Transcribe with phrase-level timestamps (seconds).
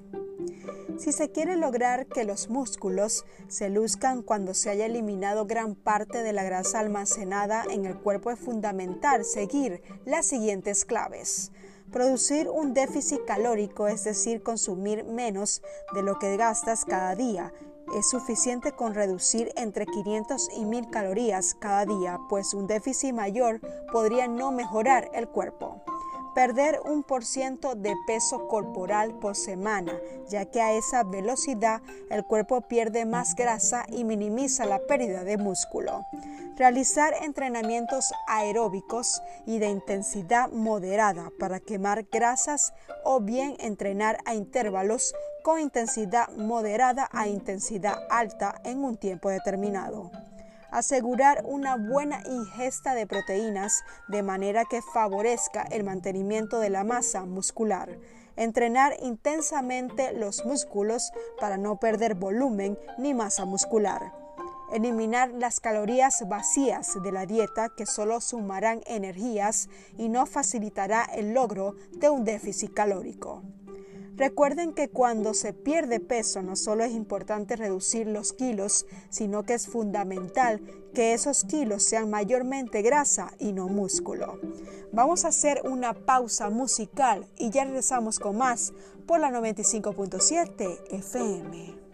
[0.97, 6.23] Si se quiere lograr que los músculos se luzcan cuando se haya eliminado gran parte
[6.23, 11.51] de la grasa almacenada en el cuerpo es fundamental seguir las siguientes claves.
[11.91, 15.61] Producir un déficit calórico, es decir, consumir menos
[15.93, 17.51] de lo que gastas cada día.
[17.93, 23.61] Es suficiente con reducir entre 500 y 1000 calorías cada día, pues un déficit mayor
[23.91, 25.83] podría no mejorar el cuerpo
[26.35, 29.93] perder un por ciento de peso corporal por semana,
[30.27, 35.37] ya que a esa velocidad el cuerpo pierde más grasa y minimiza la pérdida de
[35.37, 36.05] músculo.
[36.57, 42.73] Realizar entrenamientos aeróbicos y de intensidad moderada para quemar grasas
[43.05, 50.09] o bien entrenar a intervalos con intensidad moderada a intensidad alta en un tiempo determinado.
[50.71, 57.25] Asegurar una buena ingesta de proteínas de manera que favorezca el mantenimiento de la masa
[57.25, 57.95] muscular,
[58.35, 64.13] entrenar intensamente los músculos para no perder volumen ni masa muscular,
[64.73, 71.35] eliminar las calorías vacías de la dieta que solo sumarán energías y no facilitará el
[71.35, 73.43] logro de un déficit calórico.
[74.15, 79.55] Recuerden que cuando se pierde peso no solo es importante reducir los kilos, sino que
[79.55, 80.61] es fundamental
[80.93, 84.39] que esos kilos sean mayormente grasa y no músculo.
[84.93, 88.73] Vamos a hacer una pausa musical y ya regresamos con más
[89.05, 91.84] por la 95.7 FM.